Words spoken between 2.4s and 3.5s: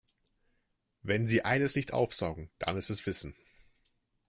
dann ist es Wissen.